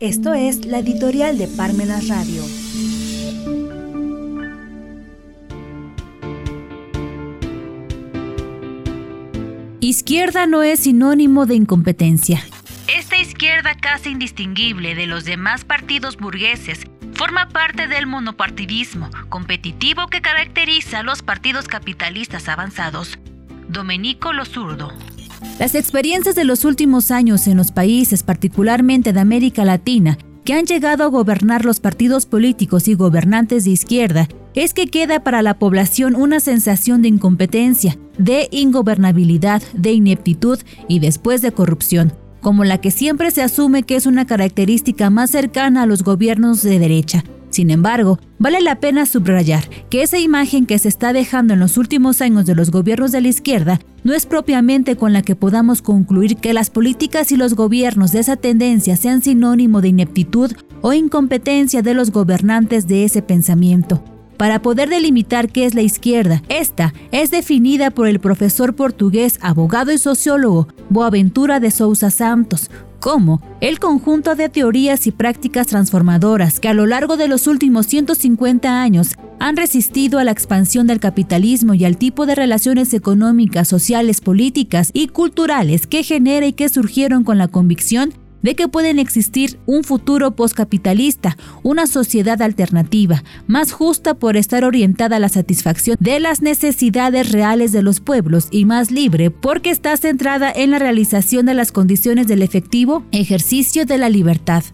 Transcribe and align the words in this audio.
Esto 0.00 0.32
es 0.32 0.64
la 0.64 0.78
editorial 0.78 1.38
de 1.38 1.48
Parmenas 1.48 2.06
Radio. 2.06 2.44
Izquierda 9.80 10.46
no 10.46 10.62
es 10.62 10.78
sinónimo 10.78 11.46
de 11.46 11.56
incompetencia. 11.56 12.44
Esta 12.86 13.16
izquierda 13.16 13.74
casi 13.74 14.10
indistinguible 14.10 14.94
de 14.94 15.08
los 15.08 15.24
demás 15.24 15.64
partidos 15.64 16.16
burgueses 16.16 16.84
forma 17.14 17.48
parte 17.48 17.88
del 17.88 18.06
monopartidismo 18.06 19.10
competitivo 19.28 20.06
que 20.06 20.20
caracteriza 20.20 21.00
a 21.00 21.02
los 21.02 21.22
partidos 21.22 21.66
capitalistas 21.66 22.48
avanzados. 22.48 23.18
Domenico 23.68 24.32
Losurdo. 24.32 24.92
Las 25.58 25.74
experiencias 25.74 26.34
de 26.34 26.44
los 26.44 26.64
últimos 26.64 27.10
años 27.10 27.46
en 27.46 27.56
los 27.56 27.72
países, 27.72 28.22
particularmente 28.22 29.12
de 29.12 29.20
América 29.20 29.64
Latina, 29.64 30.18
que 30.44 30.54
han 30.54 30.64
llegado 30.64 31.04
a 31.04 31.08
gobernar 31.08 31.64
los 31.64 31.78
partidos 31.78 32.24
políticos 32.24 32.88
y 32.88 32.94
gobernantes 32.94 33.64
de 33.64 33.70
izquierda, 33.70 34.28
es 34.54 34.72
que 34.72 34.86
queda 34.86 35.22
para 35.22 35.42
la 35.42 35.58
población 35.58 36.16
una 36.16 36.40
sensación 36.40 37.02
de 37.02 37.08
incompetencia, 37.08 37.98
de 38.16 38.48
ingobernabilidad, 38.50 39.62
de 39.74 39.92
ineptitud 39.92 40.58
y 40.88 41.00
después 41.00 41.42
de 41.42 41.52
corrupción, 41.52 42.12
como 42.40 42.64
la 42.64 42.80
que 42.80 42.90
siempre 42.90 43.30
se 43.30 43.42
asume 43.42 43.82
que 43.82 43.96
es 43.96 44.06
una 44.06 44.26
característica 44.26 45.10
más 45.10 45.30
cercana 45.30 45.82
a 45.82 45.86
los 45.86 46.02
gobiernos 46.02 46.62
de 46.62 46.78
derecha, 46.78 47.24
sin 47.50 47.70
embargo, 47.70 48.18
vale 48.38 48.60
la 48.60 48.78
pena 48.78 49.06
subrayar 49.06 49.68
que 49.90 50.02
esa 50.02 50.18
imagen 50.18 50.66
que 50.66 50.78
se 50.78 50.88
está 50.88 51.12
dejando 51.12 51.54
en 51.54 51.60
los 51.60 51.76
últimos 51.78 52.20
años 52.20 52.46
de 52.46 52.54
los 52.54 52.70
gobiernos 52.70 53.12
de 53.12 53.20
la 53.20 53.28
izquierda 53.28 53.80
no 54.04 54.14
es 54.14 54.26
propiamente 54.26 54.96
con 54.96 55.12
la 55.12 55.22
que 55.22 55.34
podamos 55.34 55.82
concluir 55.82 56.36
que 56.36 56.52
las 56.52 56.70
políticas 56.70 57.32
y 57.32 57.36
los 57.36 57.54
gobiernos 57.54 58.12
de 58.12 58.20
esa 58.20 58.36
tendencia 58.36 58.96
sean 58.96 59.22
sinónimo 59.22 59.80
de 59.80 59.88
ineptitud 59.88 60.52
o 60.82 60.92
incompetencia 60.92 61.82
de 61.82 61.94
los 61.94 62.10
gobernantes 62.10 62.86
de 62.86 63.04
ese 63.04 63.22
pensamiento. 63.22 64.02
Para 64.36 64.62
poder 64.62 64.88
delimitar 64.88 65.48
qué 65.50 65.66
es 65.66 65.74
la 65.74 65.82
izquierda, 65.82 66.44
esta 66.48 66.94
es 67.10 67.32
definida 67.32 67.90
por 67.90 68.06
el 68.06 68.20
profesor 68.20 68.76
portugués, 68.76 69.36
abogado 69.42 69.90
y 69.90 69.98
sociólogo 69.98 70.68
Boaventura 70.90 71.58
de 71.58 71.72
Sousa 71.72 72.10
Santos, 72.10 72.70
como 73.00 73.40
el 73.60 73.78
conjunto 73.78 74.34
de 74.34 74.48
teorías 74.48 75.06
y 75.06 75.12
prácticas 75.12 75.66
transformadoras 75.68 76.60
que 76.60 76.68
a 76.68 76.74
lo 76.74 76.86
largo 76.86 77.16
de 77.16 77.28
los 77.28 77.46
últimos 77.46 77.86
150 77.86 78.82
años 78.82 79.14
han 79.40 79.56
resistido 79.56 80.18
a 80.18 80.24
la 80.24 80.32
expansión 80.32 80.86
del 80.86 81.00
capitalismo 81.00 81.74
y 81.74 81.84
al 81.84 81.96
tipo 81.96 82.26
de 82.26 82.34
relaciones 82.34 82.92
económicas, 82.94 83.68
sociales, 83.68 84.20
políticas 84.20 84.90
y 84.92 85.08
culturales 85.08 85.86
que 85.86 86.02
genera 86.02 86.46
y 86.46 86.52
que 86.52 86.68
surgieron 86.68 87.24
con 87.24 87.38
la 87.38 87.48
convicción 87.48 88.12
de 88.42 88.54
que 88.54 88.68
pueden 88.68 88.98
existir 88.98 89.58
un 89.66 89.84
futuro 89.84 90.36
postcapitalista, 90.36 91.36
una 91.62 91.86
sociedad 91.86 92.40
alternativa, 92.42 93.22
más 93.46 93.72
justa 93.72 94.14
por 94.14 94.36
estar 94.36 94.64
orientada 94.64 95.16
a 95.16 95.20
la 95.20 95.28
satisfacción 95.28 95.96
de 96.00 96.20
las 96.20 96.42
necesidades 96.42 97.32
reales 97.32 97.72
de 97.72 97.82
los 97.82 98.00
pueblos 98.00 98.48
y 98.50 98.64
más 98.64 98.90
libre 98.90 99.30
porque 99.30 99.70
está 99.70 99.96
centrada 99.96 100.50
en 100.54 100.70
la 100.70 100.78
realización 100.78 101.46
de 101.46 101.54
las 101.54 101.72
condiciones 101.72 102.26
del 102.26 102.42
efectivo 102.42 103.04
ejercicio 103.12 103.84
de 103.84 103.98
la 103.98 104.08
libertad. 104.08 104.64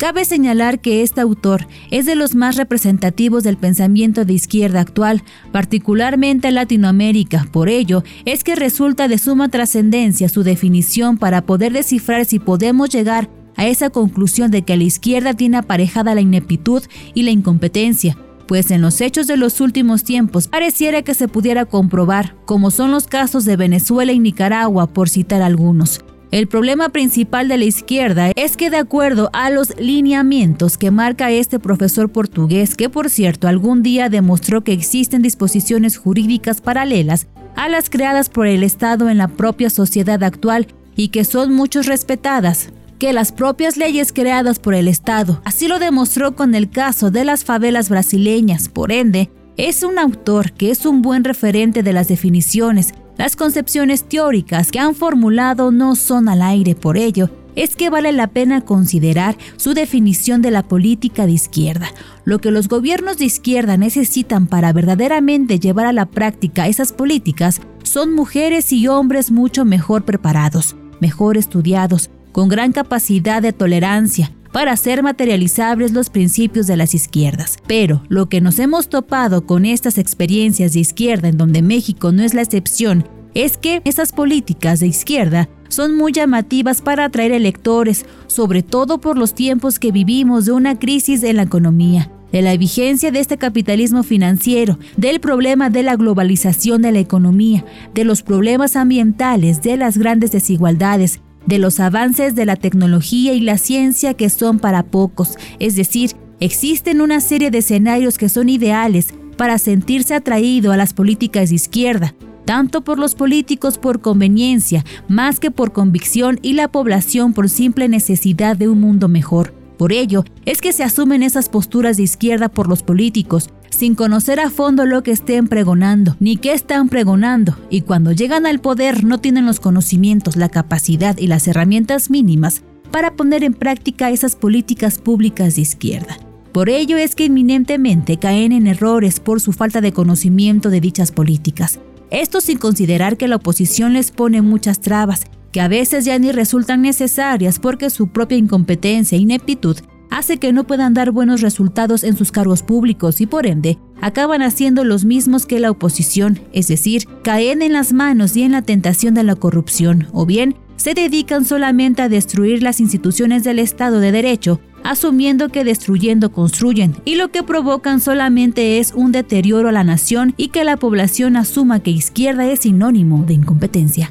Cabe 0.00 0.24
señalar 0.24 0.80
que 0.80 1.02
este 1.02 1.20
autor 1.20 1.66
es 1.90 2.06
de 2.06 2.14
los 2.14 2.34
más 2.34 2.56
representativos 2.56 3.44
del 3.44 3.58
pensamiento 3.58 4.24
de 4.24 4.32
izquierda 4.32 4.80
actual, 4.80 5.22
particularmente 5.52 6.48
en 6.48 6.54
Latinoamérica. 6.54 7.46
Por 7.52 7.68
ello, 7.68 8.02
es 8.24 8.42
que 8.42 8.56
resulta 8.56 9.08
de 9.08 9.18
suma 9.18 9.50
trascendencia 9.50 10.30
su 10.30 10.42
definición 10.42 11.18
para 11.18 11.42
poder 11.42 11.74
descifrar 11.74 12.24
si 12.24 12.38
podemos 12.38 12.88
llegar 12.88 13.28
a 13.56 13.66
esa 13.66 13.90
conclusión 13.90 14.50
de 14.50 14.62
que 14.62 14.78
la 14.78 14.84
izquierda 14.84 15.34
tiene 15.34 15.58
aparejada 15.58 16.14
la 16.14 16.22
ineptitud 16.22 16.82
y 17.12 17.24
la 17.24 17.32
incompetencia, 17.32 18.16
pues 18.48 18.70
en 18.70 18.80
los 18.80 19.02
hechos 19.02 19.26
de 19.26 19.36
los 19.36 19.60
últimos 19.60 20.02
tiempos 20.02 20.48
pareciera 20.48 21.02
que 21.02 21.12
se 21.12 21.28
pudiera 21.28 21.66
comprobar, 21.66 22.36
como 22.46 22.70
son 22.70 22.90
los 22.90 23.06
casos 23.06 23.44
de 23.44 23.56
Venezuela 23.56 24.12
y 24.12 24.18
Nicaragua, 24.18 24.86
por 24.86 25.10
citar 25.10 25.42
algunos. 25.42 26.00
El 26.30 26.46
problema 26.46 26.90
principal 26.90 27.48
de 27.48 27.58
la 27.58 27.64
izquierda 27.64 28.30
es 28.36 28.56
que 28.56 28.70
de 28.70 28.76
acuerdo 28.76 29.30
a 29.32 29.50
los 29.50 29.76
lineamientos 29.80 30.78
que 30.78 30.92
marca 30.92 31.32
este 31.32 31.58
profesor 31.58 32.12
portugués, 32.12 32.76
que 32.76 32.88
por 32.88 33.10
cierto 33.10 33.48
algún 33.48 33.82
día 33.82 34.08
demostró 34.08 34.62
que 34.62 34.72
existen 34.72 35.22
disposiciones 35.22 35.96
jurídicas 35.96 36.60
paralelas 36.60 37.26
a 37.56 37.68
las 37.68 37.90
creadas 37.90 38.28
por 38.28 38.46
el 38.46 38.62
Estado 38.62 39.08
en 39.08 39.18
la 39.18 39.26
propia 39.26 39.70
sociedad 39.70 40.22
actual 40.22 40.68
y 40.94 41.08
que 41.08 41.24
son 41.24 41.52
muchos 41.52 41.86
respetadas, 41.86 42.70
que 43.00 43.12
las 43.12 43.32
propias 43.32 43.76
leyes 43.76 44.12
creadas 44.12 44.60
por 44.60 44.74
el 44.74 44.86
Estado. 44.86 45.42
Así 45.44 45.66
lo 45.66 45.80
demostró 45.80 46.36
con 46.36 46.54
el 46.54 46.70
caso 46.70 47.10
de 47.10 47.24
las 47.24 47.42
favelas 47.44 47.88
brasileñas. 47.88 48.68
Por 48.68 48.92
ende, 48.92 49.30
es 49.56 49.82
un 49.82 49.98
autor 49.98 50.52
que 50.52 50.70
es 50.70 50.86
un 50.86 51.02
buen 51.02 51.24
referente 51.24 51.82
de 51.82 51.92
las 51.92 52.06
definiciones, 52.06 52.94
las 53.16 53.36
concepciones 53.36 54.04
teóricas 54.04 54.70
que 54.70 54.78
han 54.78 54.94
formulado 54.94 55.70
no 55.70 55.94
son 55.96 56.28
al 56.28 56.42
aire, 56.42 56.74
por 56.74 56.96
ello, 56.96 57.30
es 57.56 57.76
que 57.76 57.90
vale 57.90 58.12
la 58.12 58.28
pena 58.28 58.62
considerar 58.62 59.36
su 59.56 59.74
definición 59.74 60.40
de 60.42 60.50
la 60.50 60.62
política 60.62 61.26
de 61.26 61.32
izquierda. 61.32 61.88
Lo 62.24 62.38
que 62.38 62.50
los 62.50 62.68
gobiernos 62.68 63.18
de 63.18 63.26
izquierda 63.26 63.76
necesitan 63.76 64.46
para 64.46 64.72
verdaderamente 64.72 65.58
llevar 65.58 65.86
a 65.86 65.92
la 65.92 66.06
práctica 66.06 66.68
esas 66.68 66.92
políticas 66.92 67.60
son 67.82 68.14
mujeres 68.14 68.72
y 68.72 68.88
hombres 68.88 69.30
mucho 69.30 69.64
mejor 69.64 70.04
preparados, 70.04 70.76
mejor 71.00 71.36
estudiados, 71.36 72.10
con 72.32 72.48
gran 72.48 72.72
capacidad 72.72 73.42
de 73.42 73.52
tolerancia, 73.52 74.32
para 74.52 74.72
hacer 74.72 75.02
materializables 75.02 75.92
los 75.92 76.10
principios 76.10 76.66
de 76.66 76.76
las 76.76 76.94
izquierdas. 76.94 77.58
Pero 77.66 78.02
lo 78.08 78.28
que 78.28 78.40
nos 78.40 78.58
hemos 78.58 78.88
topado 78.88 79.46
con 79.46 79.64
estas 79.64 79.98
experiencias 79.98 80.72
de 80.72 80.80
izquierda 80.80 81.28
en 81.28 81.36
donde 81.36 81.62
México 81.62 82.12
no 82.12 82.22
es 82.22 82.34
la 82.34 82.42
excepción, 82.42 83.06
es 83.34 83.56
que 83.58 83.80
esas 83.84 84.12
políticas 84.12 84.80
de 84.80 84.88
izquierda 84.88 85.48
son 85.68 85.96
muy 85.96 86.12
llamativas 86.12 86.82
para 86.82 87.04
atraer 87.04 87.32
electores, 87.32 88.04
sobre 88.26 88.62
todo 88.62 89.00
por 89.00 89.16
los 89.16 89.34
tiempos 89.34 89.78
que 89.78 89.92
vivimos 89.92 90.46
de 90.46 90.52
una 90.52 90.78
crisis 90.78 91.22
en 91.22 91.36
la 91.36 91.42
economía, 91.42 92.10
de 92.32 92.42
la 92.42 92.56
vigencia 92.56 93.12
de 93.12 93.20
este 93.20 93.38
capitalismo 93.38 94.02
financiero, 94.02 94.78
del 94.96 95.20
problema 95.20 95.70
de 95.70 95.84
la 95.84 95.96
globalización 95.96 96.82
de 96.82 96.92
la 96.92 96.98
economía, 96.98 97.64
de 97.94 98.04
los 98.04 98.22
problemas 98.22 98.74
ambientales, 98.74 99.62
de 99.62 99.76
las 99.76 99.96
grandes 99.96 100.32
desigualdades, 100.32 101.20
de 101.46 101.58
los 101.58 101.80
avances 101.80 102.34
de 102.34 102.46
la 102.46 102.56
tecnología 102.56 103.32
y 103.32 103.40
la 103.40 103.58
ciencia 103.58 104.14
que 104.14 104.30
son 104.30 104.58
para 104.58 104.82
pocos, 104.82 105.36
es 105.58 105.76
decir, 105.76 106.12
existen 106.40 107.00
una 107.00 107.20
serie 107.20 107.50
de 107.50 107.58
escenarios 107.58 108.18
que 108.18 108.28
son 108.28 108.48
ideales 108.48 109.14
para 109.36 109.58
sentirse 109.58 110.14
atraído 110.14 110.72
a 110.72 110.76
las 110.76 110.92
políticas 110.92 111.50
de 111.50 111.56
izquierda, 111.56 112.14
tanto 112.44 112.82
por 112.82 112.98
los 112.98 113.14
políticos 113.14 113.78
por 113.78 114.00
conveniencia, 114.00 114.84
más 115.08 115.40
que 115.40 115.50
por 115.50 115.72
convicción 115.72 116.38
y 116.42 116.54
la 116.54 116.68
población 116.68 117.32
por 117.32 117.48
simple 117.48 117.88
necesidad 117.88 118.56
de 118.56 118.68
un 118.68 118.80
mundo 118.80 119.08
mejor. 119.08 119.54
Por 119.78 119.92
ello, 119.92 120.24
es 120.44 120.60
que 120.60 120.74
se 120.74 120.82
asumen 120.82 121.22
esas 121.22 121.48
posturas 121.48 121.96
de 121.96 122.02
izquierda 122.02 122.50
por 122.50 122.68
los 122.68 122.82
políticos, 122.82 123.48
sin 123.80 123.94
conocer 123.94 124.40
a 124.40 124.50
fondo 124.50 124.84
lo 124.84 125.02
que 125.02 125.10
estén 125.10 125.48
pregonando, 125.48 126.14
ni 126.20 126.36
qué 126.36 126.52
están 126.52 126.90
pregonando, 126.90 127.56
y 127.70 127.80
cuando 127.80 128.12
llegan 128.12 128.44
al 128.44 128.60
poder 128.60 129.04
no 129.04 129.16
tienen 129.16 129.46
los 129.46 129.58
conocimientos, 129.58 130.36
la 130.36 130.50
capacidad 130.50 131.16
y 131.16 131.28
las 131.28 131.48
herramientas 131.48 132.10
mínimas 132.10 132.60
para 132.90 133.16
poner 133.16 133.42
en 133.42 133.54
práctica 133.54 134.10
esas 134.10 134.36
políticas 134.36 134.98
públicas 134.98 135.54
de 135.54 135.62
izquierda. 135.62 136.18
Por 136.52 136.68
ello 136.68 136.98
es 136.98 137.14
que 137.14 137.24
inminentemente 137.24 138.18
caen 138.18 138.52
en 138.52 138.66
errores 138.66 139.18
por 139.18 139.40
su 139.40 139.54
falta 139.54 139.80
de 139.80 139.92
conocimiento 139.92 140.68
de 140.68 140.82
dichas 140.82 141.10
políticas. 141.10 141.80
Esto 142.10 142.42
sin 142.42 142.58
considerar 142.58 143.16
que 143.16 143.28
la 143.28 143.36
oposición 143.36 143.94
les 143.94 144.10
pone 144.10 144.42
muchas 144.42 144.80
trabas, 144.80 145.24
que 145.52 145.62
a 145.62 145.68
veces 145.68 146.04
ya 146.04 146.18
ni 146.18 146.32
resultan 146.32 146.82
necesarias 146.82 147.58
porque 147.58 147.88
su 147.88 148.08
propia 148.08 148.36
incompetencia 148.36 149.16
e 149.16 149.22
ineptitud 149.22 149.78
hace 150.10 150.38
que 150.38 150.52
no 150.52 150.64
puedan 150.64 150.94
dar 150.94 151.10
buenos 151.12 151.40
resultados 151.40 152.04
en 152.04 152.16
sus 152.16 152.32
cargos 152.32 152.62
públicos 152.62 153.20
y 153.20 153.26
por 153.26 153.46
ende 153.46 153.78
acaban 154.00 154.42
haciendo 154.42 154.84
los 154.84 155.04
mismos 155.04 155.46
que 155.46 155.60
la 155.60 155.70
oposición, 155.70 156.40
es 156.52 156.68
decir, 156.68 157.04
caen 157.22 157.62
en 157.62 157.72
las 157.72 157.92
manos 157.92 158.36
y 158.36 158.42
en 158.42 158.52
la 158.52 158.62
tentación 158.62 159.14
de 159.14 159.22
la 159.22 159.36
corrupción, 159.36 160.08
o 160.12 160.26
bien 160.26 160.56
se 160.76 160.94
dedican 160.94 161.44
solamente 161.44 162.00
a 162.00 162.08
destruir 162.08 162.62
las 162.62 162.80
instituciones 162.80 163.44
del 163.44 163.58
Estado 163.58 164.00
de 164.00 164.12
Derecho, 164.12 164.60
asumiendo 164.82 165.50
que 165.50 165.62
destruyendo 165.62 166.32
construyen, 166.32 166.96
y 167.04 167.16
lo 167.16 167.30
que 167.30 167.42
provocan 167.42 168.00
solamente 168.00 168.78
es 168.78 168.92
un 168.94 169.12
deterioro 169.12 169.68
a 169.68 169.72
la 169.72 169.84
nación 169.84 170.32
y 170.38 170.48
que 170.48 170.64
la 170.64 170.78
población 170.78 171.36
asuma 171.36 171.80
que 171.80 171.90
izquierda 171.90 172.46
es 172.46 172.60
sinónimo 172.60 173.24
de 173.26 173.34
incompetencia. 173.34 174.10